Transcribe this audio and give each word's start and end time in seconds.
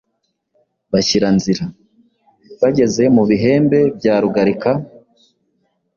Bashyira 0.91 1.29
nzira. 1.37 1.65
Bageze 2.61 3.03
mu 3.15 3.23
Bihembe 3.29 3.79
bya 3.97 4.15
Rugalika, 4.23 4.71